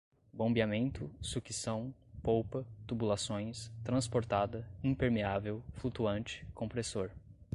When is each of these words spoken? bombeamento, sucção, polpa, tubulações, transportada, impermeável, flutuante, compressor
bombeamento, 0.33 1.11
sucção, 1.21 1.93
polpa, 2.23 2.65
tubulações, 2.87 3.69
transportada, 3.83 4.67
impermeável, 4.83 5.61
flutuante, 5.75 6.43
compressor 6.55 7.11